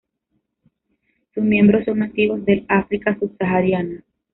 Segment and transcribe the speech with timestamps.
[1.35, 4.03] Sus miembros son nativos del África subsahariana.